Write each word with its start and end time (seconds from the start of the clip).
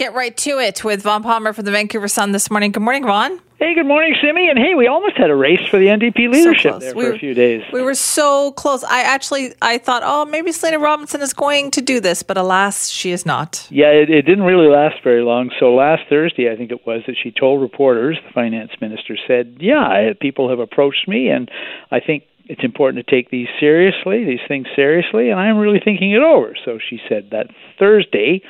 get 0.00 0.14
right 0.14 0.34
to 0.34 0.58
it 0.58 0.82
with 0.82 1.02
Vaughn 1.02 1.22
Palmer 1.22 1.52
from 1.52 1.66
the 1.66 1.70
Vancouver 1.70 2.08
Sun 2.08 2.32
this 2.32 2.50
morning. 2.50 2.72
Good 2.72 2.82
morning, 2.82 3.04
Vaughn. 3.04 3.38
Hey, 3.58 3.74
good 3.74 3.84
morning, 3.84 4.16
Simi. 4.22 4.48
And 4.48 4.58
hey, 4.58 4.74
we 4.74 4.86
almost 4.86 5.18
had 5.18 5.28
a 5.28 5.34
race 5.34 5.60
for 5.68 5.78
the 5.78 5.88
NDP 5.88 6.32
leadership 6.32 6.72
so 6.72 6.78
there 6.78 6.94
we 6.94 7.02
for 7.02 7.10
were, 7.10 7.16
a 7.16 7.18
few 7.18 7.34
days. 7.34 7.62
We 7.70 7.82
were 7.82 7.94
so 7.94 8.52
close. 8.52 8.82
I 8.82 9.02
actually 9.02 9.52
I 9.60 9.76
thought, 9.76 10.00
oh, 10.02 10.24
maybe 10.24 10.52
Selina 10.52 10.78
Robinson 10.78 11.20
is 11.20 11.34
going 11.34 11.70
to 11.72 11.82
do 11.82 12.00
this, 12.00 12.22
but 12.22 12.38
alas, 12.38 12.88
she 12.88 13.10
is 13.10 13.26
not. 13.26 13.66
Yeah, 13.68 13.88
it, 13.88 14.08
it 14.08 14.22
didn't 14.22 14.44
really 14.44 14.68
last 14.68 15.04
very 15.04 15.22
long. 15.22 15.50
So 15.60 15.74
last 15.74 16.04
Thursday, 16.08 16.50
I 16.50 16.56
think 16.56 16.70
it 16.70 16.86
was 16.86 17.02
that 17.06 17.16
she 17.22 17.30
told 17.30 17.60
reporters, 17.60 18.18
the 18.26 18.32
finance 18.32 18.70
minister 18.80 19.18
said, 19.28 19.58
"Yeah, 19.60 20.14
people 20.18 20.48
have 20.48 20.60
approached 20.60 21.08
me, 21.08 21.28
and 21.28 21.50
I 21.90 22.00
think 22.00 22.24
it's 22.46 22.64
important 22.64 23.06
to 23.06 23.14
take 23.14 23.28
these 23.28 23.48
seriously, 23.60 24.24
these 24.24 24.40
things 24.48 24.66
seriously, 24.74 25.28
and 25.28 25.38
I'm 25.38 25.58
really 25.58 25.80
thinking 25.84 26.12
it 26.12 26.22
over." 26.22 26.56
So 26.64 26.78
she 26.78 27.02
said 27.06 27.28
that 27.32 27.48
Thursday. 27.78 28.40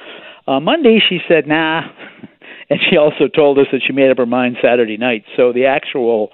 Uh, 0.51 0.59
Monday, 0.59 0.98
she 1.09 1.21
said, 1.29 1.46
"Nah." 1.46 1.82
And 2.71 2.79
she 2.89 2.96
also 2.96 3.27
told 3.27 3.58
us 3.58 3.67
that 3.72 3.81
she 3.85 3.93
made 3.93 4.13
up 4.13 4.18
her 4.18 4.27
mind 4.27 4.57
Saturday 4.63 4.96
night. 4.96 5.25
So 5.36 5.53
the 5.53 5.67
actual 5.67 6.31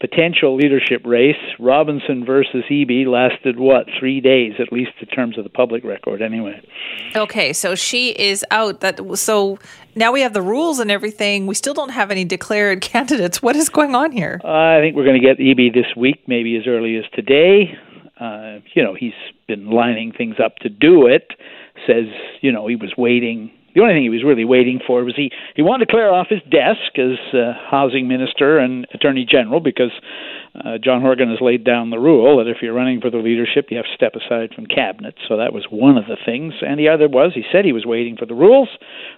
potential 0.00 0.54
leadership 0.54 1.02
race, 1.04 1.34
Robinson 1.58 2.24
versus 2.24 2.62
Eby, 2.70 3.06
lasted 3.06 3.58
what 3.58 3.86
three 3.98 4.20
days, 4.20 4.52
at 4.60 4.72
least 4.72 4.92
in 5.00 5.08
terms 5.08 5.36
of 5.36 5.42
the 5.42 5.50
public 5.50 5.82
record, 5.82 6.22
anyway. 6.22 6.64
Okay, 7.16 7.52
so 7.52 7.74
she 7.74 8.10
is 8.10 8.44
out. 8.52 8.82
That 8.82 9.00
so 9.18 9.58
now 9.96 10.12
we 10.12 10.20
have 10.20 10.32
the 10.32 10.42
rules 10.42 10.78
and 10.78 10.92
everything. 10.92 11.48
We 11.48 11.56
still 11.56 11.74
don't 11.74 11.90
have 11.90 12.12
any 12.12 12.24
declared 12.24 12.80
candidates. 12.92 13.42
What 13.42 13.56
is 13.56 13.68
going 13.68 13.96
on 13.96 14.12
here? 14.12 14.40
Uh, 14.44 14.48
I 14.48 14.78
think 14.80 14.94
we're 14.94 15.06
going 15.06 15.20
to 15.20 15.26
get 15.26 15.38
Eby 15.38 15.74
this 15.74 15.96
week, 15.96 16.22
maybe 16.28 16.56
as 16.56 16.68
early 16.68 16.96
as 16.96 17.04
today. 17.14 17.76
Uh, 18.20 18.60
you 18.74 18.84
know, 18.84 18.94
he's 18.94 19.14
been 19.48 19.70
lining 19.70 20.12
things 20.12 20.36
up 20.38 20.56
to 20.58 20.68
do 20.68 21.08
it. 21.08 21.32
Says, 21.86 22.06
you 22.42 22.52
know, 22.52 22.68
he 22.68 22.76
was 22.76 22.92
waiting 22.96 23.50
the 23.74 23.80
only 23.80 23.94
thing 23.94 24.02
he 24.02 24.10
was 24.10 24.24
really 24.24 24.44
waiting 24.44 24.80
for 24.86 25.04
was 25.04 25.14
he 25.16 25.30
he 25.54 25.62
wanted 25.62 25.86
to 25.86 25.90
clear 25.90 26.10
off 26.10 26.28
his 26.28 26.42
desk 26.50 26.98
as 26.98 27.18
uh, 27.34 27.52
housing 27.70 28.08
minister 28.08 28.58
and 28.58 28.86
attorney 28.92 29.26
general 29.28 29.60
because 29.60 29.92
uh, 30.54 30.78
John 30.82 31.00
Horgan 31.00 31.30
has 31.30 31.40
laid 31.40 31.64
down 31.64 31.90
the 31.90 31.98
rule 31.98 32.38
that 32.38 32.50
if 32.50 32.58
you're 32.60 32.74
running 32.74 33.00
for 33.00 33.08
the 33.08 33.18
leadership, 33.18 33.66
you 33.70 33.76
have 33.76 33.86
to 33.86 33.94
step 33.94 34.14
aside 34.16 34.52
from 34.54 34.66
cabinet. 34.66 35.14
So 35.28 35.36
that 35.36 35.52
was 35.52 35.64
one 35.70 35.96
of 35.96 36.06
the 36.06 36.16
things. 36.24 36.54
And 36.60 36.78
the 36.78 36.88
other 36.88 37.08
was 37.08 37.32
he 37.34 37.44
said 37.52 37.64
he 37.64 37.72
was 37.72 37.86
waiting 37.86 38.16
for 38.16 38.26
the 38.26 38.34
rules. 38.34 38.68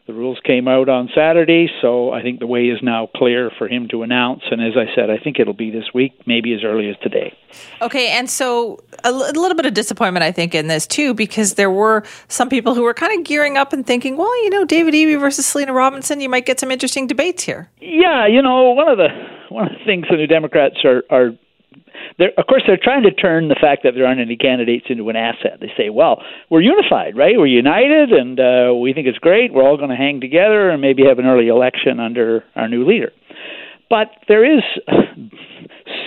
The 0.07 0.13
rules 0.13 0.39
came 0.45 0.69
out 0.69 0.89
on 0.89 1.09
Saturday, 1.15 1.69
so 1.81 2.13
I 2.13 2.23
think 2.23 2.41
the 2.41 2.47
way 2.47 2.65
is 2.67 2.81
now 2.83 3.09
clear 3.17 3.51
for 3.57 3.67
him 3.67 3.89
to 3.89 4.03
announce. 4.03 4.43
And 4.51 4.61
as 4.61 4.75
I 4.77 4.95
said, 4.95 5.09
I 5.09 5.17
think 5.17 5.39
it'll 5.39 5.55
be 5.55 5.71
this 5.71 5.95
week, 5.95 6.13
maybe 6.27 6.53
as 6.53 6.65
early 6.65 6.91
as 6.91 6.97
today. 7.03 7.33
Okay, 7.81 8.09
and 8.11 8.29
so 8.29 8.83
a, 9.05 9.13
little 9.13 9.55
bit 9.55 9.67
of 9.67 9.75
disappointment, 9.75 10.25
I 10.25 10.33
think, 10.33 10.55
in 10.55 10.67
this 10.67 10.87
too, 10.87 11.15
because 11.15 11.55
there 11.55 11.71
were 11.71 12.05
some 12.29 12.49
people 12.49 12.75
who 12.75 12.83
were 12.83 12.95
kind 12.95 13.19
of 13.19 13.25
gearing 13.25 13.57
up 13.57 13.73
and 13.73 13.87
thinking, 13.87 14.17
well, 14.17 14.31
you 14.43 14.51
know, 14.51 14.65
David 14.65 14.95
Eby 14.95 15.19
versus 15.19 15.47
Selina 15.47 15.73
Robinson, 15.73 16.21
you 16.21 16.29
might 16.29 16.47
get 16.47 16.61
some 16.61 16.71
interesting 16.71 17.07
debates 17.07 17.43
here. 17.43 17.71
Yeah, 17.81 18.27
you 18.27 18.43
know, 18.43 18.71
one 18.71 18.89
of 18.89 18.99
the 18.99 19.09
one 19.49 19.67
of 19.67 19.73
the 19.73 19.85
things 19.85 20.07
the 20.11 20.17
New 20.17 20.27
Democrats 20.27 20.85
are 20.85 21.03
are 21.11 21.31
they're, 22.19 22.33
of 22.37 22.47
course, 22.47 22.63
they're 22.67 22.81
trying 22.83 23.03
to 23.05 23.11
turn 23.11 23.49
the 23.49 23.57
fact 23.61 23.83
that 23.85 23.93
there 23.95 24.07
aren't 24.07 24.21
any 24.21 24.37
candidates 24.37 24.87
into 24.89 25.09
an 25.09 25.17
asset. 25.17 25.59
They 25.61 25.73
say, 25.77 25.91
well, 25.91 26.23
we're 26.51 26.61
unified, 26.61 27.17
right? 27.17 27.35
We're 27.37 27.47
united, 27.47 28.11
and 28.13 28.39
uh, 28.39 28.75
we 28.75 28.93
think 28.93 29.07
it's 29.07 29.19
great. 29.19 29.53
We're 29.53 29.63
all 29.63 29.77
going 29.77 29.91
to 29.91 29.97
hang 29.97 30.21
together 30.21 30.71
and 30.71 30.81
maybe 30.81 31.05
have 31.07 31.19
an 31.19 31.27
early 31.27 31.49
election 31.49 32.01
under 32.01 32.45
our 32.57 32.69
new 32.69 32.87
leader. 32.87 33.13
But 33.89 34.09
there 34.29 34.45
is 34.45 34.63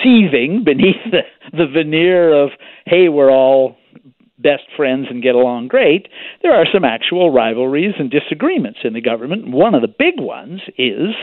seething 0.03 0.63
beneath 0.65 1.01
the, 1.11 1.21
the 1.51 1.67
veneer 1.67 2.33
of, 2.33 2.49
hey, 2.85 3.09
we're 3.09 3.31
all 3.31 3.77
best 4.37 4.63
friends 4.75 5.07
and 5.09 5.23
get 5.23 5.35
along 5.35 5.67
great. 5.67 6.07
There 6.41 6.53
are 6.53 6.65
some 6.71 6.83
actual 6.83 7.31
rivalries 7.31 7.95
and 7.97 8.11
disagreements 8.11 8.79
in 8.83 8.93
the 8.93 9.01
government. 9.01 9.49
One 9.49 9.73
of 9.73 9.81
the 9.81 9.87
big 9.87 10.19
ones 10.19 10.61
is 10.77 11.15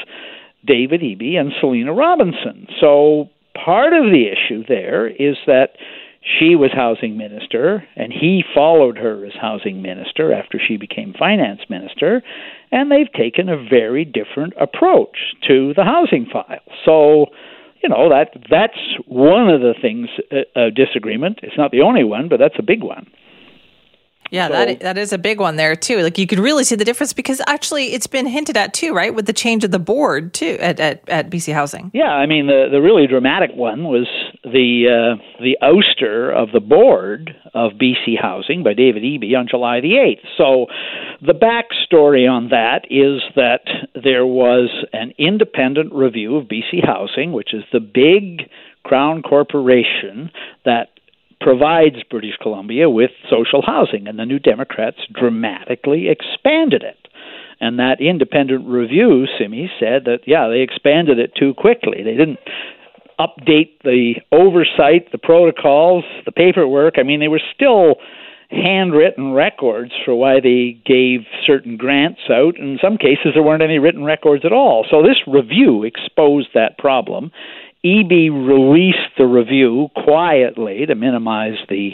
David 0.65 1.01
Eby 1.01 1.37
and 1.37 1.53
Selina 1.61 1.93
Robinson. 1.93 2.67
So 2.81 3.29
part 3.55 3.93
of 3.93 4.05
the 4.05 4.27
issue 4.29 4.65
there 4.67 5.09
is 5.09 5.37
that 5.47 5.77
she 6.23 6.55
was 6.55 6.71
housing 6.73 7.17
minister 7.17 7.85
and 7.97 8.13
he 8.13 8.45
followed 8.55 8.97
her 8.97 9.25
as 9.27 9.33
housing 9.41 9.83
minister 9.83 10.33
after 10.33 10.61
she 10.65 10.77
became 10.77 11.15
finance 11.19 11.61
minister 11.69 12.23
and 12.71 12.91
they've 12.91 13.13
taken 13.13 13.49
a 13.49 13.57
very 13.57 14.05
different 14.05 14.55
approach 14.61 15.35
to 15.47 15.75
the 15.75 15.85
housing 15.85 16.27
file 16.33 16.61
so 16.85 17.27
you 17.83 17.89
know 17.89 18.09
that 18.09 18.31
that's 18.51 18.79
one 19.07 19.49
of 19.49 19.61
the 19.61 19.75
things 19.81 20.09
uh, 20.57 20.71
disagreement 20.71 21.41
it's 21.43 21.57
not 21.57 21.71
the 21.71 21.83
only 21.83 22.05
one 22.05 22.29
but 22.29 22.39
that's 22.39 22.57
a 22.59 22.63
big 22.63 22.83
one 22.83 23.07
yeah, 24.33 24.49
so, 24.49 24.53
that 24.55 24.81
that 24.81 24.99
is 24.99 25.13
a 25.13 25.19
big 25.19 25.41
one 25.41 25.57
there 25.57 25.77
too. 25.77 25.99
Like 25.99 26.17
you 26.17 26.27
could 26.27 26.39
really 26.39 26.65
see 26.65 26.75
the 26.75 26.87
difference 26.87 27.13
because 27.13 27.43
actually 27.47 27.93
it's 27.93 28.07
been 28.07 28.25
hinted 28.25 28.57
at 28.57 28.73
too, 28.73 28.95
right? 28.95 29.15
With 29.15 29.27
the 29.27 29.35
change 29.35 29.63
of 29.63 29.73
the 29.73 29.79
board 29.79 30.33
too 30.33 30.57
at 30.59 30.81
at, 30.81 31.07
at 31.07 31.29
BC 31.29 31.53
Housing. 31.53 31.91
Yeah, 31.93 32.09
I 32.09 32.25
mean 32.25 32.47
the 32.47 32.69
the 32.71 32.81
really 32.81 33.07
dramatic 33.07 33.51
one 33.55 33.85
was 33.85 34.07
the 34.53 35.17
uh, 35.19 35.43
the 35.43 35.57
ouster 35.63 36.33
of 36.33 36.53
the 36.53 36.61
board 36.61 37.35
of 37.55 37.73
BC 37.73 38.21
Housing 38.21 38.63
by 38.63 38.75
David 38.75 39.03
Eby 39.03 39.37
on 39.37 39.47
July 39.49 39.81
the 39.81 39.99
eighth. 39.99 40.23
So 40.37 40.67
the 41.21 41.35
backstory 41.35 42.31
on 42.31 42.49
that 42.51 42.87
is 42.91 43.23
that 43.37 43.63
there 43.95 44.27
was 44.27 44.71
an 44.93 45.13
independent 45.19 45.93
review 45.93 46.37
of 46.37 46.47
BC 46.47 46.85
Housing, 46.85 47.33
which 47.33 47.55
is 47.55 47.65
the 47.73 47.81
big 47.81 48.49
crown 48.85 49.23
corporation 49.23 50.31
that 50.65 50.89
provides 51.41 51.97
British 52.09 52.37
Columbia 52.41 52.89
with 52.89 53.11
social 53.29 53.63
housing, 53.63 54.07
and 54.07 54.19
the 54.19 54.27
New 54.27 54.39
Democrats 54.39 54.99
dramatically 55.13 56.09
expanded 56.09 56.83
it. 56.83 57.09
And 57.61 57.79
that 57.79 58.01
independent 58.01 58.67
review, 58.67 59.27
Simi, 59.39 59.71
said 59.79 60.05
that, 60.07 60.21
yeah, 60.27 60.49
they 60.49 60.61
expanded 60.61 61.19
it 61.19 61.33
too 61.39 61.55
quickly. 61.55 62.03
They 62.03 62.17
didn't 62.17 62.39
update 63.23 63.79
the 63.85 64.15
oversight, 64.33 65.11
the 65.13 65.19
protocols, 65.19 66.05
the 66.25 66.33
paperwork. 66.33 66.95
I 66.99 67.03
mean, 67.03 67.21
they 67.21 67.29
were 67.29 67.43
still 67.55 67.97
handwritten 68.51 69.33
records 69.33 69.93
for 70.05 70.15
why 70.15 70.41
they 70.41 70.79
gave 70.85 71.21
certain 71.47 71.77
grants 71.77 72.21
out. 72.31 72.59
In 72.59 72.79
some 72.83 72.99
cases, 72.99 73.33
there 73.35 73.43
weren't 73.43 73.63
any 73.63 73.79
written 73.79 74.05
records 74.05 74.45
at 74.45 74.53
all. 74.53 74.85
So 74.91 75.03
this 75.03 75.17
review 75.27 75.85
exposed 75.85 76.49
that 76.55 76.77
problem. 76.79 77.31
Eby 77.85 78.31
released 78.31 79.17
the 79.19 79.27
review 79.27 79.89
quietly 80.05 80.87
to 80.87 80.95
minimize 80.95 81.59
the 81.69 81.93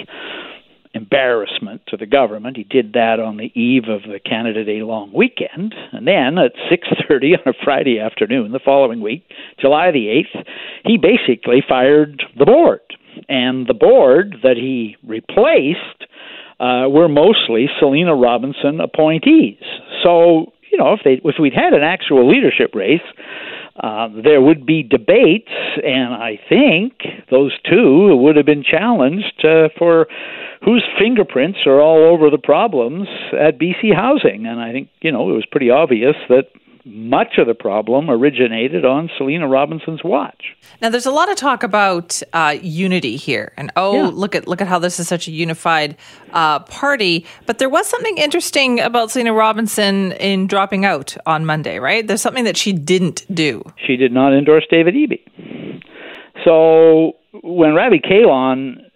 embarrassment 0.94 1.82
to 1.88 1.96
the 1.96 2.06
government. 2.06 2.56
He 2.56 2.64
did 2.64 2.92
that 2.94 3.20
on 3.20 3.36
the 3.36 3.52
eve 3.58 3.84
of 3.88 4.02
the 4.02 4.18
Canada 4.18 4.64
Day 4.64 4.82
long 4.82 5.12
weekend, 5.12 5.74
and 5.92 6.06
then 6.06 6.38
at 6.38 6.52
6:30 6.70 7.34
on 7.34 7.52
a 7.52 7.64
Friday 7.64 8.00
afternoon 8.00 8.52
the 8.52 8.58
following 8.58 9.00
week, 9.00 9.24
July 9.60 9.90
the 9.90 10.08
8th, 10.08 10.44
he 10.84 10.98
basically 10.98 11.62
fired 11.66 12.22
the 12.36 12.46
board. 12.46 12.80
And 13.28 13.66
the 13.66 13.74
board 13.74 14.36
that 14.42 14.56
he 14.56 14.96
replaced 15.04 16.04
uh, 16.60 16.88
were 16.88 17.08
mostly 17.08 17.68
Selina 17.78 18.14
Robinson 18.14 18.80
appointees. 18.80 19.62
So, 20.02 20.52
you 20.70 20.78
know, 20.78 20.92
if 20.92 21.00
they 21.04 21.20
if 21.24 21.36
we'd 21.38 21.54
had 21.54 21.72
an 21.72 21.82
actual 21.82 22.28
leadership 22.28 22.74
race, 22.74 23.00
uh, 23.80 24.08
there 24.24 24.40
would 24.40 24.66
be 24.66 24.82
debates, 24.82 25.52
and 25.84 26.12
I 26.12 26.38
think 26.48 26.94
those 27.30 27.52
two 27.70 28.16
would 28.16 28.36
have 28.36 28.46
been 28.46 28.64
challenged 28.64 29.44
uh, 29.44 29.68
for 29.78 30.08
whose 30.64 30.84
fingerprints 30.98 31.60
are 31.66 31.80
all 31.80 31.98
over 32.12 32.30
the 32.30 32.38
problems 32.38 33.08
at 33.32 33.58
BC 33.58 33.94
Housing. 33.94 34.46
And 34.46 34.60
I 34.60 34.72
think, 34.72 34.88
you 35.00 35.12
know, 35.12 35.30
it 35.30 35.34
was 35.34 35.46
pretty 35.46 35.70
obvious 35.70 36.16
that 36.28 36.48
much 36.84 37.36
of 37.38 37.46
the 37.46 37.54
problem 37.54 38.08
originated 38.08 38.84
on 38.84 39.10
Selina 39.18 39.46
Robinson's 39.46 40.02
watch. 40.02 40.56
Now, 40.80 40.88
there's 40.88 41.06
a 41.06 41.10
lot 41.10 41.30
of 41.30 41.36
talk 41.36 41.62
about 41.62 42.22
uh, 42.32 42.56
unity 42.62 43.16
here, 43.16 43.52
and 43.56 43.70
oh, 43.76 43.94
yeah. 43.94 44.10
look 44.12 44.34
at 44.34 44.48
look 44.48 44.60
at 44.60 44.68
how 44.68 44.78
this 44.78 44.98
is 44.98 45.06
such 45.06 45.28
a 45.28 45.30
unified 45.30 45.96
uh, 46.32 46.60
party. 46.60 47.26
But 47.46 47.58
there 47.58 47.68
was 47.68 47.86
something 47.86 48.16
interesting 48.16 48.80
about 48.80 49.10
Selina 49.10 49.34
Robinson 49.34 50.12
in 50.12 50.46
dropping 50.46 50.84
out 50.84 51.16
on 51.26 51.44
Monday, 51.44 51.78
right? 51.78 52.06
There's 52.06 52.22
something 52.22 52.44
that 52.44 52.56
she 52.56 52.72
didn't 52.72 53.24
do. 53.34 53.62
She 53.86 53.96
did 53.96 54.12
not 54.12 54.32
endorse 54.32 54.64
David 54.70 54.94
Eby. 54.94 55.82
So 56.44 57.16
when 57.42 57.74
Ravi 57.74 58.00
Kahlon 58.00 58.87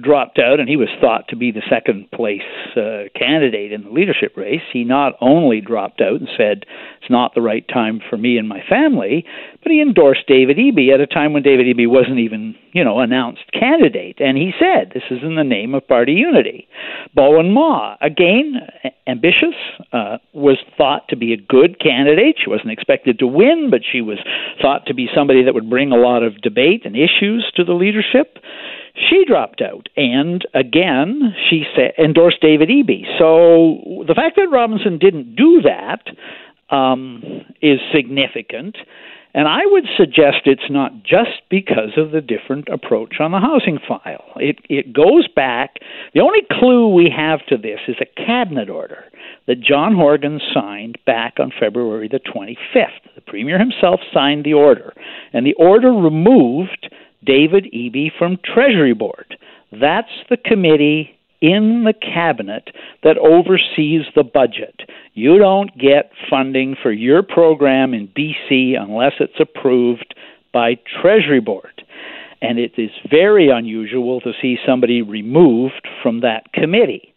dropped 0.00 0.38
out 0.38 0.60
and 0.60 0.68
he 0.68 0.76
was 0.76 0.88
thought 1.00 1.28
to 1.28 1.36
be 1.36 1.50
the 1.50 1.62
second 1.68 2.10
place 2.10 2.40
uh, 2.76 3.04
candidate 3.18 3.72
in 3.72 3.84
the 3.84 3.90
leadership 3.90 4.36
race, 4.36 4.62
he 4.72 4.84
not 4.84 5.12
only 5.20 5.60
dropped 5.60 6.00
out 6.00 6.20
and 6.20 6.28
said 6.36 6.64
it's 7.00 7.10
not 7.10 7.34
the 7.34 7.42
right 7.42 7.66
time 7.68 8.00
for 8.08 8.16
me 8.16 8.38
and 8.38 8.48
my 8.48 8.60
family, 8.68 9.24
but 9.62 9.72
he 9.72 9.80
endorsed 9.80 10.26
David 10.26 10.56
Eby 10.56 10.92
at 10.92 11.00
a 11.00 11.06
time 11.06 11.32
when 11.32 11.42
David 11.42 11.66
Eby 11.66 11.88
wasn't 11.88 12.18
even, 12.18 12.54
you 12.72 12.84
know, 12.84 13.00
announced 13.00 13.42
candidate. 13.52 14.20
And 14.20 14.36
he 14.36 14.52
said 14.58 14.92
this 14.92 15.04
is 15.10 15.22
in 15.22 15.36
the 15.36 15.44
name 15.44 15.74
of 15.74 15.86
party 15.86 16.12
unity. 16.12 16.68
Bowinn 17.16 17.52
Ma, 17.52 17.96
again, 18.00 18.60
ambitious, 19.06 19.54
uh, 19.92 20.18
was 20.32 20.58
thought 20.76 21.08
to 21.08 21.16
be 21.16 21.32
a 21.32 21.36
good 21.36 21.80
candidate. 21.80 22.36
She 22.42 22.50
wasn't 22.50 22.72
expected 22.72 23.18
to 23.18 23.26
win, 23.26 23.68
but 23.70 23.80
she 23.90 24.00
was 24.00 24.18
thought 24.60 24.86
to 24.86 24.94
be 24.94 25.08
somebody 25.14 25.44
that 25.44 25.54
would 25.54 25.70
bring 25.70 25.92
a 25.92 25.96
lot 25.96 26.22
of 26.22 26.40
debate 26.40 26.82
and 26.84 26.96
issues 26.96 27.50
to 27.56 27.64
the 27.64 27.74
leadership 27.74 28.38
she 28.94 29.24
dropped 29.26 29.62
out, 29.62 29.88
and 29.96 30.46
again 30.54 31.34
she 31.48 31.64
sa- 31.74 32.02
endorsed 32.02 32.40
David 32.40 32.68
Eby. 32.68 33.04
So 33.18 34.04
the 34.06 34.14
fact 34.14 34.36
that 34.36 34.48
Robinson 34.50 34.98
didn't 34.98 35.36
do 35.36 35.62
that 35.62 36.02
um, 36.74 37.22
is 37.60 37.78
significant. 37.94 38.76
And 39.34 39.48
I 39.48 39.60
would 39.64 39.84
suggest 39.96 40.42
it's 40.44 40.68
not 40.68 41.02
just 41.04 41.40
because 41.48 41.96
of 41.96 42.10
the 42.10 42.20
different 42.20 42.68
approach 42.68 43.14
on 43.18 43.32
the 43.32 43.40
housing 43.40 43.78
file. 43.78 44.30
It, 44.36 44.58
it 44.68 44.92
goes 44.92 45.26
back, 45.26 45.76
the 46.12 46.20
only 46.20 46.40
clue 46.50 46.92
we 46.92 47.10
have 47.16 47.44
to 47.46 47.56
this 47.56 47.80
is 47.88 47.96
a 48.00 48.26
cabinet 48.26 48.68
order 48.68 49.04
that 49.46 49.60
John 49.60 49.94
Horgan 49.94 50.38
signed 50.52 50.98
back 51.06 51.34
on 51.38 51.50
February 51.58 52.08
the 52.08 52.20
25th. 52.20 53.14
The 53.14 53.22
Premier 53.22 53.58
himself 53.58 54.00
signed 54.12 54.44
the 54.44 54.52
order, 54.52 54.92
and 55.32 55.46
the 55.46 55.54
order 55.54 55.92
removed 55.92 56.90
David 57.24 57.66
Eby 57.74 58.10
from 58.18 58.38
Treasury 58.44 58.94
Board. 58.94 59.36
That's 59.72 60.12
the 60.28 60.36
committee 60.36 61.16
in 61.40 61.84
the 61.84 61.92
cabinet 61.92 62.70
that 63.02 63.18
oversees 63.18 64.02
the 64.14 64.22
budget. 64.22 64.80
You 65.14 65.38
don't 65.38 65.76
get 65.76 66.12
funding 66.30 66.76
for 66.80 66.92
your 66.92 67.22
program 67.22 67.94
in 67.94 68.08
BC 68.08 68.80
unless 68.80 69.14
it's 69.18 69.40
approved 69.40 70.14
by 70.52 70.76
Treasury 71.00 71.40
Board. 71.40 71.82
And 72.40 72.58
it 72.58 72.72
is 72.76 72.90
very 73.10 73.48
unusual 73.50 74.20
to 74.20 74.32
see 74.40 74.56
somebody 74.66 75.02
removed 75.02 75.86
from 76.02 76.20
that 76.20 76.52
committee. 76.52 77.12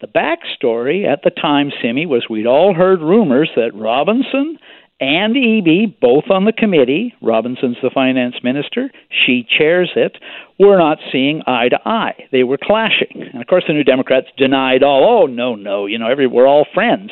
The 0.00 0.06
backstory 0.06 1.04
at 1.04 1.22
the 1.24 1.30
time, 1.30 1.72
Simi, 1.82 2.06
was 2.06 2.26
we'd 2.30 2.46
all 2.46 2.74
heard 2.74 3.00
rumors 3.00 3.50
that 3.56 3.74
Robinson 3.74 4.58
and 5.00 5.36
Eby, 5.36 6.00
both 6.00 6.24
on 6.28 6.44
the 6.44 6.52
committee, 6.52 7.14
Robinson's 7.22 7.76
the 7.82 7.90
finance 7.92 8.36
minister, 8.42 8.90
she 9.10 9.46
chairs 9.48 9.90
it, 9.94 10.18
were 10.58 10.76
not 10.76 10.98
seeing 11.12 11.42
eye 11.46 11.68
to 11.68 11.78
eye. 11.84 12.24
They 12.32 12.42
were 12.42 12.58
clashing. 12.60 13.22
And 13.32 13.40
of 13.40 13.46
course, 13.46 13.64
the 13.68 13.74
New 13.74 13.84
Democrats 13.84 14.26
denied 14.36 14.82
all, 14.82 15.22
oh, 15.22 15.26
no, 15.26 15.54
no, 15.54 15.86
you 15.86 15.98
know, 15.98 16.08
every, 16.08 16.26
we're 16.26 16.48
all 16.48 16.66
friends. 16.74 17.10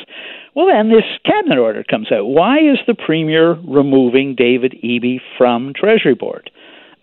Well, 0.54 0.66
then 0.66 0.88
this 0.88 1.04
cabinet 1.24 1.58
order 1.58 1.84
comes 1.84 2.10
out. 2.10 2.24
Why 2.24 2.58
is 2.58 2.78
the 2.86 2.94
premier 2.94 3.52
removing 3.52 4.34
David 4.34 4.74
Eby 4.82 5.18
from 5.38 5.72
Treasury 5.74 6.14
Board? 6.14 6.50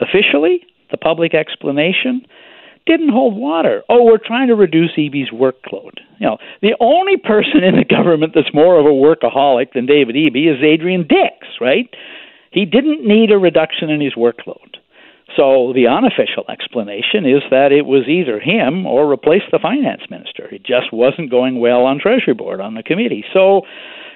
Officially, 0.01 0.65
the 0.91 0.97
public 0.97 1.33
explanation 1.33 2.25
didn't 2.85 3.09
hold 3.09 3.35
water. 3.35 3.83
Oh, 3.89 4.03
we're 4.03 4.17
trying 4.17 4.47
to 4.49 4.55
reduce 4.55 4.91
Eby's 4.97 5.31
workload. 5.31 5.99
You 6.19 6.27
know, 6.27 6.37
the 6.61 6.75
only 6.79 7.17
person 7.17 7.63
in 7.63 7.75
the 7.75 7.85
government 7.89 8.33
that's 8.35 8.53
more 8.53 8.79
of 8.79 8.85
a 8.85 8.89
workaholic 8.89 9.73
than 9.73 9.85
David 9.85 10.15
Eby 10.15 10.53
is 10.53 10.63
Adrian 10.63 11.07
Dix, 11.07 11.47
right? 11.61 11.89
He 12.51 12.65
didn't 12.65 13.05
need 13.07 13.31
a 13.31 13.37
reduction 13.37 13.89
in 13.89 14.01
his 14.01 14.13
workload. 14.13 14.77
So 15.35 15.73
the 15.73 15.87
unofficial 15.87 16.45
explanation 16.49 17.25
is 17.25 17.41
that 17.49 17.71
it 17.71 17.85
was 17.85 18.07
either 18.07 18.39
him 18.39 18.85
or 18.85 19.11
replace 19.11 19.41
the 19.51 19.57
finance 19.57 20.03
minister. 20.09 20.45
It 20.53 20.63
just 20.63 20.93
wasn't 20.93 21.31
going 21.31 21.59
well 21.59 21.85
on 21.85 21.99
Treasury 21.99 22.35
Board 22.35 22.61
on 22.61 22.75
the 22.75 22.83
committee. 22.83 23.25
So, 23.33 23.61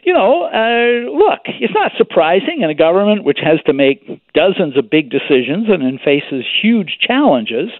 you 0.03 0.13
know, 0.13 0.43
uh, 0.45 1.09
look, 1.09 1.41
it's 1.47 1.73
not 1.73 1.93
surprising 1.97 2.61
in 2.61 2.69
a 2.69 2.75
government 2.75 3.23
which 3.23 3.39
has 3.41 3.59
to 3.65 3.73
make 3.73 4.05
dozens 4.33 4.77
of 4.77 4.91
big 4.91 5.09
decisions 5.09 5.67
and 5.69 5.99
faces 6.01 6.45
huge 6.61 6.99
challenges 7.01 7.71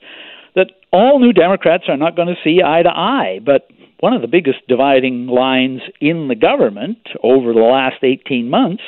all 0.98 1.20
new 1.20 1.32
Democrats 1.32 1.84
are 1.88 1.98
not 1.98 2.16
going 2.16 2.28
to 2.28 2.42
see 2.44 2.62
eye 2.66 2.82
to 2.82 2.90
eye. 2.90 3.40
But 3.46 3.70
one 4.00 4.14
of 4.14 4.22
the 4.22 4.28
biggest 4.28 4.68
dividing 4.68 5.28
lines 5.28 5.82
in 6.02 6.28
the 6.28 6.36
government 6.36 6.98
over 7.24 7.54
the 7.54 7.60
last 7.60 8.04
18 8.04 8.50
months 8.50 8.84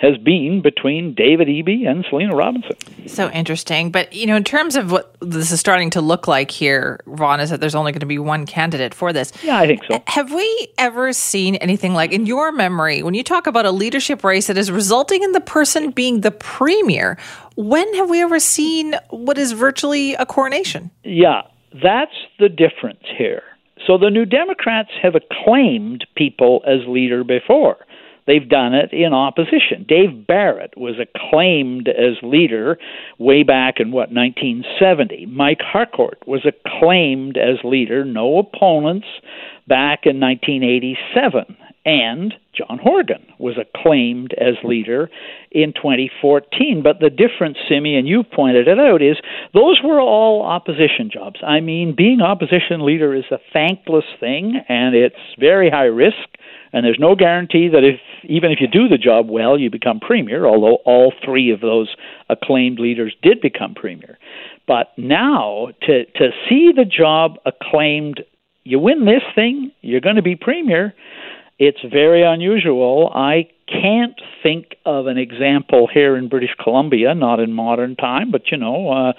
has 0.00 0.16
been 0.16 0.62
between 0.62 1.12
David 1.12 1.46
Eby 1.46 1.86
and 1.86 2.06
Selina 2.08 2.34
Robinson. 2.34 2.76
So 3.06 3.30
interesting. 3.30 3.90
But, 3.90 4.14
you 4.14 4.26
know, 4.26 4.34
in 4.34 4.44
terms 4.44 4.74
of 4.74 4.90
what 4.90 5.14
this 5.20 5.52
is 5.52 5.60
starting 5.60 5.90
to 5.90 6.00
look 6.00 6.26
like 6.26 6.50
here, 6.50 7.00
Ron, 7.04 7.38
is 7.38 7.50
that 7.50 7.60
there's 7.60 7.74
only 7.74 7.92
going 7.92 8.00
to 8.00 8.06
be 8.06 8.18
one 8.18 8.46
candidate 8.46 8.94
for 8.94 9.12
this. 9.12 9.30
Yeah, 9.44 9.58
I 9.58 9.66
think 9.66 9.82
so. 9.84 9.96
Uh, 9.96 10.00
have 10.06 10.32
we 10.32 10.68
ever 10.78 11.12
seen 11.12 11.56
anything 11.56 11.92
like, 11.92 12.12
in 12.12 12.24
your 12.24 12.50
memory, 12.50 13.02
when 13.02 13.12
you 13.12 13.22
talk 13.22 13.46
about 13.46 13.66
a 13.66 13.70
leadership 13.70 14.24
race 14.24 14.46
that 14.46 14.56
is 14.56 14.70
resulting 14.70 15.22
in 15.22 15.32
the 15.32 15.40
person 15.40 15.90
being 15.90 16.22
the 16.22 16.30
premier, 16.30 17.18
when 17.56 17.92
have 17.96 18.08
we 18.08 18.22
ever 18.22 18.40
seen 18.40 18.94
what 19.10 19.36
is 19.36 19.52
virtually 19.52 20.14
a 20.14 20.24
coronation? 20.24 20.90
Yeah, 21.04 21.42
that's 21.82 22.16
the 22.38 22.48
difference 22.48 23.04
here. 23.18 23.42
So 23.86 23.98
the 23.98 24.08
New 24.08 24.24
Democrats 24.24 24.90
have 25.02 25.14
acclaimed 25.14 26.06
people 26.14 26.62
as 26.66 26.86
leader 26.86 27.22
before. 27.22 27.76
They've 28.30 28.48
done 28.48 28.74
it 28.74 28.92
in 28.92 29.12
opposition. 29.12 29.84
Dave 29.88 30.24
Barrett 30.24 30.74
was 30.76 30.94
acclaimed 31.00 31.88
as 31.88 32.14
leader 32.22 32.78
way 33.18 33.42
back 33.42 33.80
in 33.80 33.90
what 33.90 34.12
1970. 34.12 35.26
Mike 35.26 35.58
Harcourt 35.60 36.22
was 36.28 36.46
acclaimed 36.46 37.36
as 37.36 37.56
leader, 37.64 38.04
no 38.04 38.38
opponents, 38.38 39.08
back 39.66 40.06
in 40.06 40.20
1987. 40.20 41.56
And 41.84 42.32
John 42.54 42.78
Horgan 42.78 43.26
was 43.40 43.56
acclaimed 43.58 44.32
as 44.34 44.54
leader 44.62 45.10
in 45.50 45.72
2014. 45.72 46.82
But 46.84 47.00
the 47.00 47.10
difference, 47.10 47.58
Simeon, 47.68 48.00
and 48.00 48.08
you 48.08 48.22
pointed 48.22 48.68
it 48.68 48.78
out, 48.78 49.02
is 49.02 49.16
those 49.54 49.80
were 49.82 50.00
all 50.00 50.42
opposition 50.42 51.10
jobs. 51.12 51.40
I 51.44 51.58
mean, 51.58 51.96
being 51.96 52.20
opposition 52.20 52.86
leader 52.86 53.12
is 53.12 53.24
a 53.32 53.38
thankless 53.52 54.04
thing, 54.20 54.60
and 54.68 54.94
it's 54.94 55.16
very 55.36 55.68
high 55.68 55.86
risk 55.86 56.28
and 56.72 56.84
there's 56.84 56.98
no 56.98 57.14
guarantee 57.14 57.68
that 57.68 57.84
if 57.84 58.00
even 58.24 58.52
if 58.52 58.60
you 58.60 58.68
do 58.68 58.88
the 58.88 58.98
job 58.98 59.28
well, 59.28 59.58
you 59.58 59.70
become 59.70 60.00
premier. 60.00 60.46
Although 60.46 60.78
all 60.84 61.12
three 61.24 61.50
of 61.50 61.60
those 61.60 61.94
acclaimed 62.28 62.78
leaders 62.78 63.14
did 63.22 63.40
become 63.40 63.74
premier, 63.74 64.18
but 64.66 64.92
now 64.96 65.68
to 65.82 66.04
to 66.04 66.30
see 66.48 66.72
the 66.74 66.84
job 66.84 67.38
acclaimed, 67.46 68.20
you 68.64 68.78
win 68.78 69.04
this 69.04 69.22
thing, 69.34 69.72
you're 69.80 70.00
going 70.00 70.16
to 70.16 70.22
be 70.22 70.36
premier. 70.36 70.94
It's 71.58 71.80
very 71.90 72.22
unusual. 72.22 73.12
I 73.14 73.48
can't 73.70 74.18
think 74.42 74.76
of 74.86 75.06
an 75.06 75.18
example 75.18 75.88
here 75.92 76.16
in 76.16 76.28
British 76.28 76.54
Columbia, 76.62 77.14
not 77.14 77.38
in 77.38 77.52
modern 77.52 77.96
time, 77.96 78.30
but 78.30 78.50
you 78.50 78.56
know, 78.56 78.90
uh, 78.90 79.12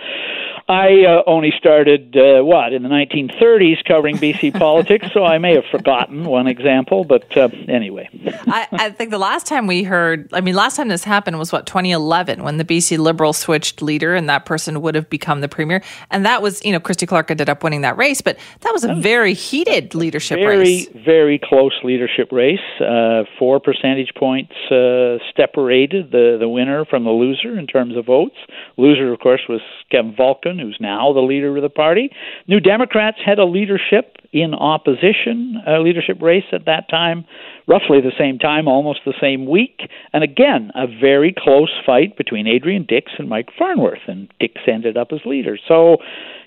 I 0.72 1.06
uh, 1.06 1.24
only 1.28 1.52
started 1.58 2.16
uh, 2.16 2.44
what 2.44 2.72
in 2.74 2.84
the 2.84 2.90
1930s 2.90 3.84
covering 3.86 4.18
BC 4.18 4.54
politics, 4.60 5.08
so 5.14 5.26
I 5.26 5.38
may 5.38 5.54
have 5.56 5.66
forgotten 5.70 6.24
one 6.24 6.48
example. 6.48 7.04
But 7.04 7.36
uh, 7.36 7.50
anyway, 7.68 8.10
I, 8.48 8.68
I, 8.72 8.90
think 8.92 9.12
the 9.12 9.18
last 9.18 9.48
time 9.48 9.68
we 9.68 9.84
heard, 9.84 10.30
I 10.34 10.40
mean, 10.40 10.56
last 10.56 10.78
time 10.78 10.88
this 10.88 11.04
happened 11.04 11.38
was 11.40 11.52
what 11.52 11.66
2011 11.66 12.44
when 12.44 12.58
the 12.58 12.64
BC 12.64 12.98
Liberal 12.98 13.34
switched 13.34 13.82
leader, 13.82 14.16
and 14.16 14.30
that 14.30 14.46
person 14.46 14.82
would 14.82 14.96
have 14.96 15.10
become 15.10 15.42
the 15.42 15.50
premier, 15.50 15.84
and 16.10 16.26
that 16.26 16.42
was 16.42 16.64
you 16.64 16.72
know 16.72 16.80
Christy 16.80 17.06
Clark 17.06 17.30
ended 17.32 17.50
up 17.50 17.64
winning 17.64 17.82
that 17.82 17.98
race, 17.98 18.22
but 18.22 18.38
that 18.62 18.72
was 18.72 18.86
a 18.86 18.96
very 18.96 19.34
heated 19.34 19.94
leadership 19.94 20.40
very, 20.40 20.58
race, 20.58 20.88
very 20.88 21.22
very 21.22 21.40
close 21.40 21.74
leadership 21.84 22.32
race. 22.32 22.60
Uh, 22.80 23.24
four 23.38 23.60
percentage 23.60 24.14
points 24.16 24.54
uh, 24.72 25.18
separated 25.36 26.12
the 26.12 26.38
the 26.40 26.48
winner 26.48 26.86
from 26.86 27.04
the 27.04 27.12
loser 27.12 27.60
in 27.60 27.68
terms 27.68 27.98
of 27.98 28.06
votes. 28.06 28.38
Loser, 28.78 29.12
of 29.12 29.20
course, 29.20 29.42
was 29.50 29.62
Kevin 29.92 30.16
Falcon 30.16 30.61
who's 30.62 30.78
now 30.80 31.12
the 31.14 31.20
leader 31.22 31.56
of 31.56 31.64
the 31.64 31.70
party. 31.70 32.10
New 32.48 32.60
Democrats 32.60 33.18
had 33.26 33.40
a 33.40 33.46
leadership 33.46 34.18
in 34.32 34.54
opposition, 34.54 35.62
a 35.68 35.80
leadership 35.80 36.22
race 36.22 36.46
at 36.54 36.66
that 36.66 36.90
time, 36.90 37.26
roughly 37.68 38.00
the 38.00 38.14
same 38.18 38.40
time, 38.40 38.68
almost 38.68 39.02
the 39.06 39.14
same 39.20 39.46
week. 39.46 39.82
And 40.14 40.24
again, 40.24 40.72
a 40.74 40.88
very 40.88 41.36
close 41.38 41.72
fight 41.86 42.16
between 42.18 42.48
Adrian 42.48 42.86
Dix 42.88 43.12
and 43.18 43.28
Mike 43.28 43.50
Farnworth, 43.58 44.08
and 44.08 44.32
Dix 44.40 44.62
ended 44.68 44.96
up 44.96 45.10
as 45.12 45.20
leader. 45.26 45.58
So, 45.68 45.98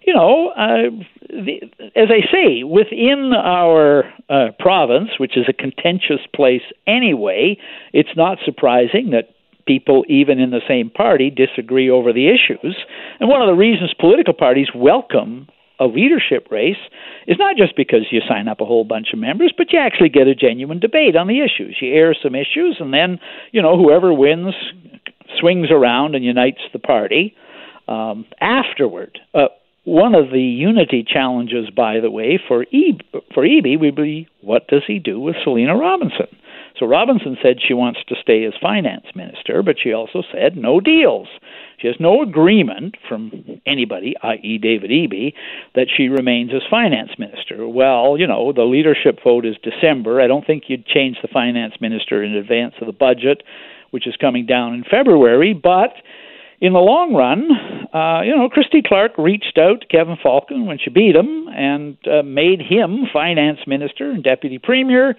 you 0.06 0.14
know, 0.14 0.48
uh, 0.56 0.90
the, 1.28 1.60
as 1.94 2.08
I 2.10 2.30
say, 2.32 2.62
within 2.62 3.32
our 3.34 4.04
uh, 4.28 4.48
province, 4.58 5.10
which 5.18 5.36
is 5.36 5.44
a 5.48 5.52
contentious 5.52 6.26
place 6.34 6.62
anyway, 6.86 7.58
it's 7.92 8.16
not 8.16 8.38
surprising 8.44 9.10
that 9.10 9.33
people, 9.66 10.04
even 10.08 10.38
in 10.38 10.50
the 10.50 10.60
same 10.68 10.90
party, 10.90 11.30
disagree 11.30 11.90
over 11.90 12.12
the 12.12 12.28
issues. 12.28 12.76
And 13.20 13.28
one 13.28 13.42
of 13.42 13.48
the 13.48 13.54
reasons 13.54 13.94
political 13.98 14.34
parties 14.34 14.68
welcome 14.74 15.48
a 15.80 15.86
leadership 15.86 16.48
race 16.50 16.78
is 17.26 17.36
not 17.38 17.56
just 17.56 17.76
because 17.76 18.06
you 18.10 18.20
sign 18.28 18.46
up 18.46 18.60
a 18.60 18.64
whole 18.64 18.84
bunch 18.84 19.08
of 19.12 19.18
members, 19.18 19.52
but 19.56 19.72
you 19.72 19.78
actually 19.78 20.08
get 20.08 20.28
a 20.28 20.34
genuine 20.34 20.78
debate 20.78 21.16
on 21.16 21.26
the 21.26 21.40
issues. 21.40 21.76
You 21.80 21.92
air 21.92 22.14
some 22.20 22.34
issues, 22.34 22.76
and 22.78 22.94
then, 22.94 23.18
you 23.50 23.60
know, 23.60 23.76
whoever 23.76 24.12
wins 24.12 24.54
swings 25.40 25.68
around 25.70 26.14
and 26.14 26.24
unites 26.24 26.60
the 26.72 26.78
party 26.78 27.34
um, 27.88 28.24
afterward. 28.40 29.18
Uh, 29.34 29.48
one 29.84 30.14
of 30.14 30.30
the 30.30 30.40
unity 30.40 31.04
challenges, 31.06 31.68
by 31.70 32.00
the 32.00 32.10
way, 32.10 32.40
for 32.48 32.64
Eby, 32.72 33.02
for 33.34 33.44
Eby 33.44 33.78
would 33.78 33.96
be 33.96 34.28
what 34.40 34.68
does 34.68 34.82
he 34.86 34.98
do 34.98 35.20
with 35.20 35.36
Selina 35.44 35.76
Robinson? 35.76 36.28
So 36.78 36.86
Robinson 36.86 37.36
said 37.40 37.58
she 37.66 37.74
wants 37.74 38.00
to 38.08 38.16
stay 38.20 38.44
as 38.44 38.54
finance 38.60 39.06
minister, 39.14 39.62
but 39.62 39.76
she 39.80 39.92
also 39.92 40.22
said 40.32 40.56
no 40.56 40.80
deals. 40.80 41.28
She 41.78 41.86
has 41.86 41.96
no 42.00 42.22
agreement 42.22 42.96
from 43.08 43.60
anybody, 43.64 44.14
i.e., 44.22 44.58
David 44.58 44.90
Eby, 44.90 45.34
that 45.74 45.86
she 45.94 46.08
remains 46.08 46.50
as 46.52 46.62
finance 46.68 47.10
minister. 47.18 47.68
Well, 47.68 48.16
you 48.18 48.26
know, 48.26 48.52
the 48.52 48.64
leadership 48.64 49.20
vote 49.22 49.46
is 49.46 49.56
December. 49.62 50.20
I 50.20 50.26
don't 50.26 50.46
think 50.46 50.64
you'd 50.66 50.86
change 50.86 51.18
the 51.22 51.28
finance 51.28 51.74
minister 51.80 52.24
in 52.24 52.34
advance 52.34 52.74
of 52.80 52.86
the 52.86 52.92
budget, 52.92 53.42
which 53.90 54.08
is 54.08 54.16
coming 54.20 54.46
down 54.46 54.74
in 54.74 54.82
February, 54.82 55.54
but 55.54 55.94
in 56.60 56.72
the 56.72 56.78
long 56.78 57.14
run, 57.14 57.50
uh, 57.92 58.22
you 58.22 58.34
know, 58.34 58.48
Christy 58.48 58.82
Clark 58.84 59.18
reached 59.18 59.58
out 59.58 59.82
to 59.82 59.86
Kevin 59.86 60.16
Falcon 60.22 60.66
when 60.66 60.78
she 60.78 60.90
beat 60.90 61.14
him 61.14 61.46
and 61.48 61.96
uh, 62.06 62.22
made 62.22 62.60
him 62.60 63.04
finance 63.12 63.58
minister 63.66 64.10
and 64.10 64.24
deputy 64.24 64.58
premier 64.58 65.14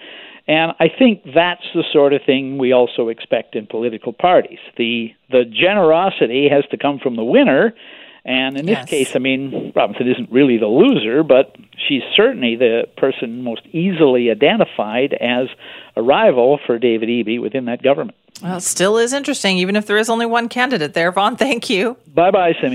And 0.48 0.74
I 0.80 0.90
think 0.90 1.24
that's 1.34 1.66
the 1.74 1.84
sort 1.92 2.14
of 2.14 2.22
thing 2.26 2.58
we 2.58 2.72
also 2.72 3.08
expect 3.08 3.56
in 3.56 3.66
political 3.66 4.14
parties. 4.14 4.60
The 4.78 5.12
the 5.32 5.44
generosity 5.44 6.48
has 6.50 6.66
to 6.72 6.78
come 6.78 7.00
from 7.00 7.16
the 7.16 7.24
winner. 7.24 7.74
And 8.28 8.58
in 8.58 8.66
this 8.66 8.86
case, 8.86 9.16
I 9.16 9.20
mean, 9.20 9.72
Robinson 9.76 10.10
isn't 10.10 10.32
really 10.32 10.58
the 10.58 10.66
loser, 10.66 11.22
but 11.22 11.56
she's 11.88 12.02
certainly 12.16 12.56
the 12.56 12.88
person 12.98 13.44
most 13.44 13.62
easily 13.68 14.32
identified 14.32 15.14
as 15.14 15.48
a 15.96 16.02
rival 16.02 16.60
for 16.66 16.80
David 16.80 17.08
Eby 17.08 17.40
within 17.40 17.66
that 17.66 17.84
government. 17.84 18.18
Well, 18.42 18.58
it 18.58 18.62
still 18.62 18.98
is 18.98 19.14
interesting, 19.14 19.60
even 19.60 19.76
if 19.76 19.86
there 19.86 19.98
is 19.98 20.10
only 20.10 20.26
one 20.26 20.50
candidate 20.50 20.96
there. 20.96 21.12
Vaughn, 21.12 21.38
thank 21.38 21.70
you. 21.70 21.98
Bye 22.14 22.32
bye, 22.32 22.54
Simi. 22.60 22.74